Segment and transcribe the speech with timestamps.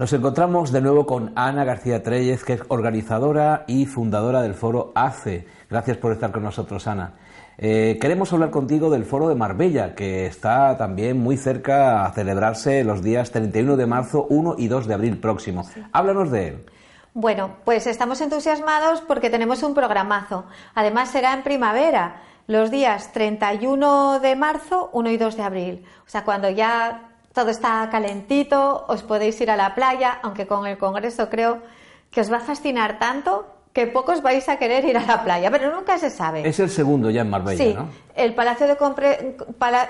[0.00, 4.92] Nos encontramos de nuevo con Ana García Treyes, que es organizadora y fundadora del foro
[4.94, 5.46] ACE.
[5.68, 7.16] Gracias por estar con nosotros, Ana.
[7.58, 12.82] Eh, queremos hablar contigo del foro de Marbella, que está también muy cerca a celebrarse
[12.82, 15.68] los días 31 de marzo, 1 y 2 de abril próximo.
[15.92, 16.66] Háblanos de él.
[17.12, 20.46] Bueno, pues estamos entusiasmados porque tenemos un programazo.
[20.74, 25.84] Además será en primavera, los días 31 de marzo, 1 y 2 de abril.
[26.06, 30.66] O sea, cuando ya todo está calentito, os podéis ir a la playa, aunque con
[30.66, 31.62] el Congreso creo
[32.10, 35.48] que os va a fascinar tanto que pocos vais a querer ir a la playa,
[35.50, 36.46] pero nunca se sabe.
[36.46, 37.88] Es el segundo ya en Marbella, sí, ¿no?
[38.16, 38.76] El Palacio, de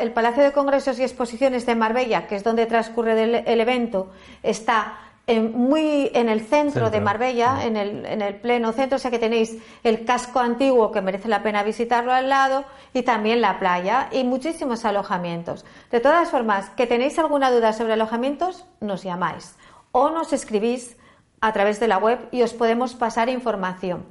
[0.00, 4.10] el Palacio de Congresos y Exposiciones de Marbella, que es donde transcurre el, evento,
[4.42, 4.98] está
[5.28, 9.10] en, muy en el centro, de Marbella, en el, en el pleno centro, o sea
[9.10, 13.58] que tenéis el casco antiguo que merece la pena visitarlo al lado y también la
[13.58, 15.66] playa y muchísimos alojamientos.
[15.90, 19.54] De todas formas, que tenéis alguna duda sobre alojamientos, nos llamáis
[19.92, 20.96] o nos escribís
[21.42, 24.06] a través de la web y os podemos pasar información.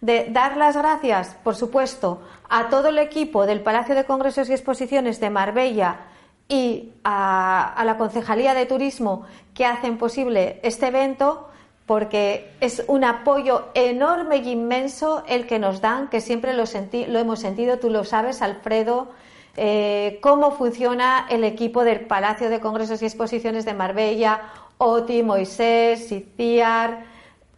[0.00, 4.52] De dar las gracias, por supuesto, a todo el equipo del Palacio de Congresos y
[4.52, 6.11] Exposiciones de Marbella
[6.52, 11.48] y a, la Concejalía de Turismo que hacen posible este evento
[11.86, 17.18] porque es un apoyo enorme y inmenso el que nos dan, que siempre lo, lo
[17.18, 19.08] hemos sentido, tú lo sabes, Alfredo,
[19.56, 24.42] eh, cómo funciona el equipo del Palacio de Congresos y Exposiciones de Marbella,
[24.76, 27.04] Oti, Moisés, Iciar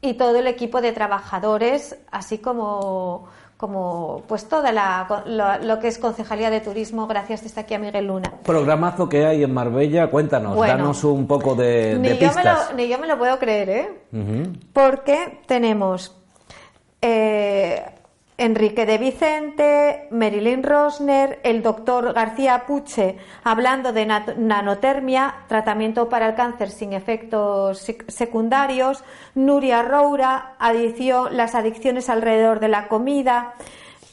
[0.00, 3.26] y todo el equipo de trabajadores, así como
[3.64, 8.08] como pues toda la, lo, que es Concejalía de Turismo, gracias desde aquí a Miguel
[8.08, 8.30] Luna.
[8.44, 12.88] Programazo que hay en Marbella, cuéntanos, danos un poco de, ni Yo me lo, ni
[12.88, 13.88] yo me lo puedo creer, ¿eh?
[14.74, 16.14] Porque tenemos
[17.00, 17.86] eh,
[18.36, 26.34] Enrique de Vicente, Marilyn Rosner, el doctor García Puche hablando de nanotermia, tratamiento para el
[26.34, 29.04] cáncer sin efectos secundarios,
[29.36, 33.54] Nuria Roura, adicción, las adicciones alrededor de la comida,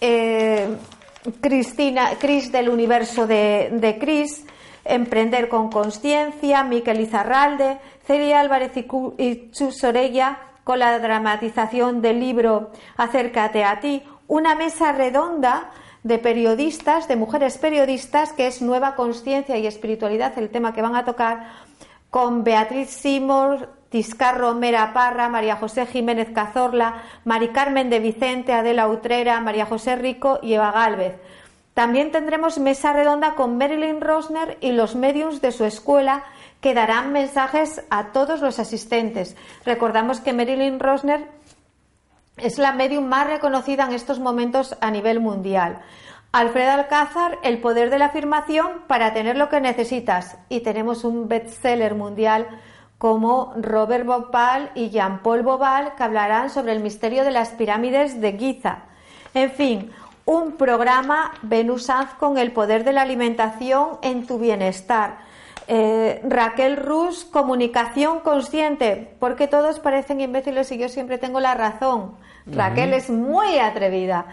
[0.00, 0.66] eh,
[1.42, 4.46] Cristina, Cris del universo de, de Cris,
[4.88, 12.72] Emprender con conciencia, Miquel Izarralde, Celia Álvarez y Chus Orella, con la dramatización del libro
[12.96, 15.70] Acércate a ti, una mesa redonda
[16.02, 20.96] de periodistas, de mujeres periodistas, que es Nueva Conciencia y Espiritualidad, el tema que van
[20.96, 21.52] a tocar,
[22.10, 28.88] con Beatriz Simor, Tiscarro Mera Parra, María José Jiménez Cazorla, Mari Carmen de Vicente, Adela
[28.88, 31.14] Utrera, María José Rico y Eva Gálvez.
[31.76, 36.24] También tendremos mesa redonda con Marilyn Rosner y los mediums de su escuela
[36.62, 39.36] que darán mensajes a todos los asistentes.
[39.66, 41.28] Recordamos que Marilyn Rosner
[42.38, 45.82] es la medium más reconocida en estos momentos a nivel mundial.
[46.32, 50.38] Alfred Alcázar, El poder de la afirmación para tener lo que necesitas.
[50.48, 52.46] Y tenemos un bestseller mundial
[52.96, 58.32] como Robert Bopal y Jean-Paul Bobal que hablarán sobre el misterio de las pirámides de
[58.32, 58.84] Giza.
[59.34, 59.92] En fin,
[60.26, 65.18] un programa Venusaz con el poder de la alimentación en tu bienestar.
[65.68, 72.16] Eh, Raquel Rus, comunicación consciente, porque todos parecen imbéciles y yo siempre tengo la razón.
[72.46, 74.26] Raquel es muy atrevida.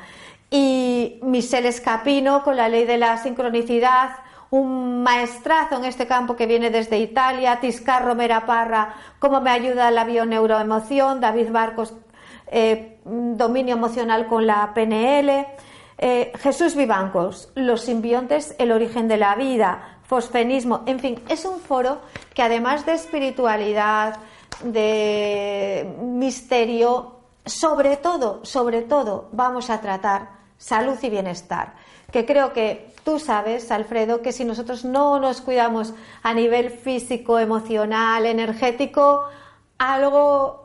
[0.49, 4.11] Y Michelle Escapino con la ley de la sincronicidad,
[4.51, 9.89] un maestrazo en este campo que viene desde Italia, Tiscar Romera Parra, cómo me ayuda
[9.89, 11.95] la bioneuroemoción, David Barcos,
[12.47, 15.47] eh, dominio emocional con la PNL,
[16.05, 21.61] eh, Jesús Vivancos, los simbiontes, el origen de la vida, fosfenismo, en fin, es un
[21.61, 21.99] foro
[22.33, 24.17] que además de espiritualidad,
[24.65, 30.27] de misterio, sobre todo, sobre todo, vamos a tratar
[30.57, 31.75] salud y bienestar.
[32.11, 37.39] Que creo que tú sabes, Alfredo, que si nosotros no nos cuidamos a nivel físico,
[37.39, 39.23] emocional, energético,
[39.77, 40.62] algo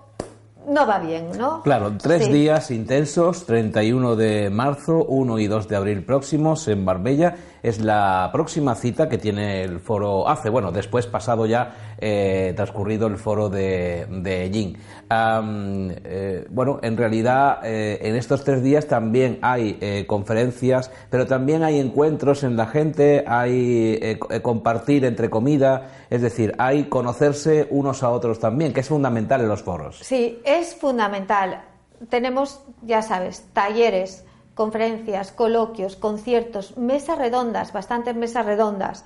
[0.68, 1.62] no va bien, ¿no?
[1.62, 7.36] Claro, tres días intensos, 31 de marzo, 1 y 2 de abril próximos en Marbella.
[7.62, 10.48] Es la próxima cita que tiene el foro ACE.
[10.48, 14.76] Bueno, después pasado ya, eh, transcurrido el foro de, de Yin.
[15.10, 21.80] Eh, bueno, en realidad eh, en estos tres días también hay conferencias, pero también hay
[21.80, 28.38] encuentros en la gente, hay compartir entre comida, es decir, hay conocerse unos a otros
[28.38, 29.98] también, que es fundamental en los foros.
[30.02, 31.62] Sí, es fundamental.
[32.08, 34.24] Tenemos, ya sabes, talleres,
[34.58, 39.04] conferencias, coloquios, conciertos, mesas redondas, bastantes mesas redondas.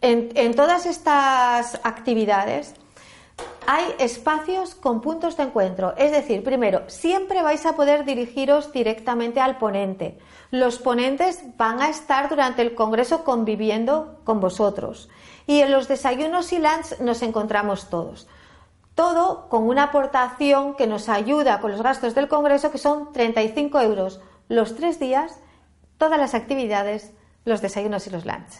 [0.00, 2.76] En, todas estas actividades
[3.66, 5.94] hay espacios con puntos de encuentro.
[5.96, 10.20] Es decir, primero, siempre vais a poder dirigiros directamente al ponente.
[10.52, 15.08] Los ponentes van a estar durante el Congreso conviviendo con vosotros.
[15.48, 18.28] Y en los desayunos y lunch nos encontramos todos
[18.94, 23.80] Todo con una aportación que nos ayuda con los gastos del Congreso, que son 35
[23.80, 24.20] euros
[24.52, 25.38] los tres días,
[25.96, 27.10] todas las actividades,
[27.44, 28.52] los desayunos y los lunch.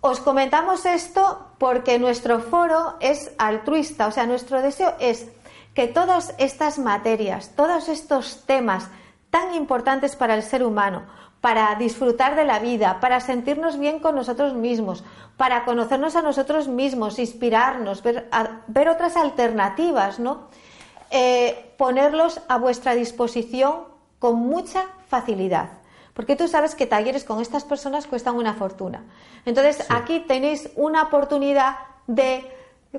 [0.00, 5.28] Os comentamos esto porque nuestro foro es altruista, o sea, nuestro deseo es
[5.74, 8.88] que todas estas materias, todos estos temas
[9.30, 11.04] tan importantes para el ser humano,
[11.40, 15.02] para disfrutar de la vida, para sentirnos bien con nosotros mismos,
[15.38, 20.48] para conocernos a nosotros mismos, inspirarnos, ver, otras alternativas, ¿no?
[21.10, 23.84] Eh, ponerlos a vuestra disposición
[24.18, 25.68] con mucha facilidad.
[26.14, 29.04] Porque tú sabes que talleres con estas personas cuestan una fortuna.
[29.44, 31.76] Entonces, aquí tenéis una oportunidad
[32.06, 32.44] de,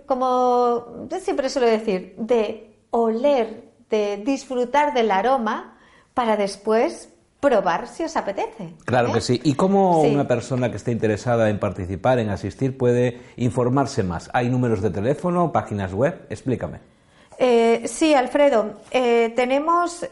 [0.06, 5.78] como yo siempre suelo decir, de oler, de disfrutar del aroma
[6.14, 8.74] para después probar si os apetece.
[8.86, 9.22] Claro que ¿eh?
[9.22, 9.42] sí.
[9.44, 14.30] ¿Y cómo una persona que esté interesada en participar, en asistir, puede informarse más?
[14.34, 16.26] ¿Hay números de teléfono, páginas web?
[16.30, 16.80] Explícame.
[17.38, 18.82] Eh, sí, Alfredo.
[18.92, 20.08] Eh, tenemos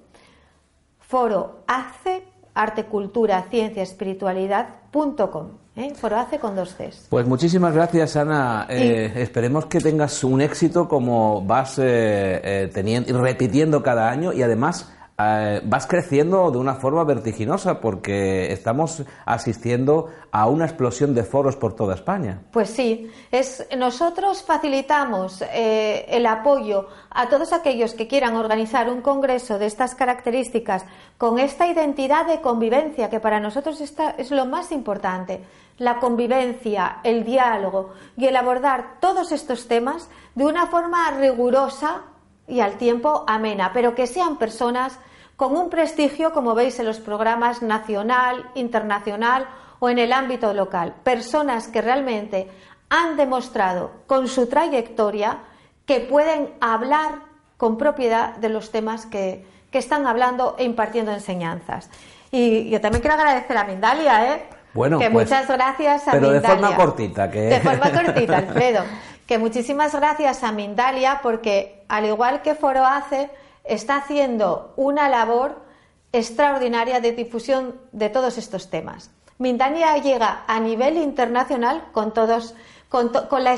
[1.01, 2.23] foro ace,
[2.55, 5.49] arte, cultura, ciencia, espiritualidad.com.
[5.77, 5.93] ¿eh?
[5.95, 7.09] Foro ace con dos Cs.
[7.11, 8.67] Pues muchísimas gracias, Ana.
[8.71, 14.91] Eh, esperemos que tengas un éxito como vas eh, teniendo, repitiendo cada año y además
[15.21, 21.57] eh, vas creciendo de una forma vertiginosa porque estamos asistiendo a una explosión de foros
[21.57, 22.43] por toda España.
[22.53, 29.03] Pues sí, es, nosotros facilitamos eh, el apoyo a todos aquellos que quieran organizar un
[29.03, 30.85] congreso de estas características
[31.19, 35.43] con esta identidad de convivencia que para nosotros es lo más importante,
[35.79, 42.03] la convivencia, el diálogo y el abordar todos estos temas de una forma rigurosa
[42.47, 44.99] y al tiempo amena, pero que sean personas
[45.41, 49.49] con un prestigio, como veis en los programas nacional, internacional
[49.79, 50.97] o en el ámbito local.
[51.03, 52.47] Personas que realmente
[52.91, 55.39] han demostrado con su trayectoria
[55.87, 57.21] que pueden hablar
[57.57, 61.89] con propiedad de los temas que, están hablando e impartiendo enseñanzas.
[62.31, 64.43] Y yo también quiero agradecer a Mindalia, ¿eh?
[64.75, 67.31] Bueno, que pues, muchas gracias a pero de forma cortita.
[67.31, 67.41] Que...
[67.41, 68.85] De forma cortita, Alfredo.
[69.27, 73.31] Que muchísimas gracias a Mindalia porque, al igual que Foro hace,
[73.71, 75.63] está haciendo una labor
[76.13, 79.11] extraordinaria de difusión de todos estos temas.
[79.39, 82.55] Mindalia llega a nivel internacional con, todos,
[82.89, 83.13] con,
[83.43, 83.57] la,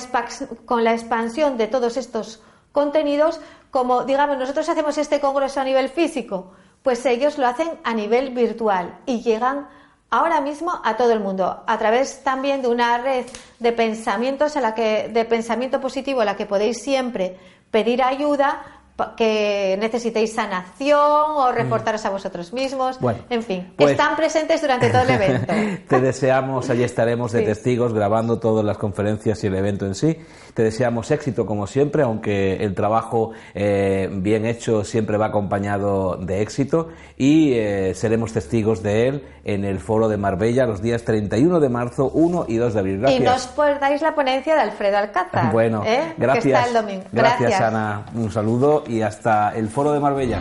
[0.64, 3.40] con la expansión de todos estos contenidos,
[3.70, 6.52] como digamos, nosotros hacemos este congreso a nivel físico,
[6.82, 9.68] pues ellos lo hacen a nivel virtual y llegan
[10.10, 13.24] ahora mismo a todo el mundo, a través también de una red
[13.58, 17.38] de pensamientos a la que, de pensamiento positivo a la que podéis siempre
[17.70, 18.71] pedir ayuda
[19.16, 22.98] que necesitéis sanación o reportaros a vosotros mismos.
[23.30, 25.52] en fin, pues están presentes durante todo el evento.
[25.88, 30.16] Te deseamos, allí estaremos de testigos grabando todas las conferencias y el evento en sí.
[30.54, 36.42] Te deseamos éxito como siempre, aunque el trabajo eh, bien hecho siempre va acompañado de
[36.42, 41.58] éxito y eh, seremos testigos de él en el foro de Marbella los días 31
[41.58, 42.98] de marzo, 1 y 2 de abril.
[43.00, 43.20] Gracias.
[43.20, 45.50] Y nos podáis la ponencia de Alfredo Alcázar.
[45.52, 46.14] Bueno, ¿eh?
[46.18, 46.68] gracias.
[46.68, 47.04] el domingo.
[47.10, 48.04] gracias, Ana.
[48.14, 50.40] Un saludo y hasta el foro de Marbella.